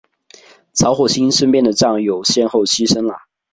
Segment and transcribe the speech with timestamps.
[0.73, 3.21] 曹火星身边的战友先后牺牲了。